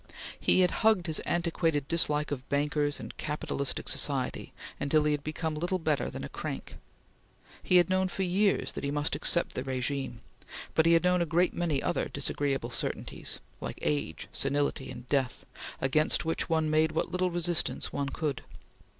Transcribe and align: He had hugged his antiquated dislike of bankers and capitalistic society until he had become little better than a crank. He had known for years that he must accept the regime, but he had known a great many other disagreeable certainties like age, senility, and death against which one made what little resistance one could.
He 0.39 0.61
had 0.61 0.71
hugged 0.81 1.05
his 1.05 1.19
antiquated 1.27 1.87
dislike 1.87 2.31
of 2.31 2.49
bankers 2.49 2.99
and 2.99 3.15
capitalistic 3.17 3.87
society 3.87 4.51
until 4.79 5.03
he 5.03 5.11
had 5.11 5.23
become 5.23 5.53
little 5.53 5.77
better 5.77 6.09
than 6.09 6.23
a 6.23 6.29
crank. 6.29 6.77
He 7.61 7.75
had 7.75 7.87
known 7.87 8.07
for 8.07 8.23
years 8.23 8.71
that 8.71 8.83
he 8.83 8.89
must 8.89 9.15
accept 9.15 9.53
the 9.53 9.63
regime, 9.63 10.21
but 10.73 10.87
he 10.87 10.93
had 10.93 11.03
known 11.03 11.21
a 11.21 11.27
great 11.27 11.53
many 11.53 11.83
other 11.83 12.09
disagreeable 12.09 12.71
certainties 12.71 13.41
like 13.59 13.77
age, 13.83 14.27
senility, 14.31 14.89
and 14.89 15.07
death 15.07 15.45
against 15.79 16.25
which 16.25 16.49
one 16.49 16.71
made 16.71 16.93
what 16.93 17.11
little 17.11 17.29
resistance 17.29 17.93
one 17.93 18.09
could. 18.09 18.41